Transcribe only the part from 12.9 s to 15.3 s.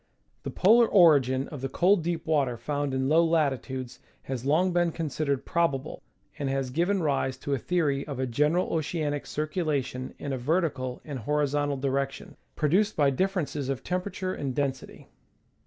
by diffei'ences of temperature and density.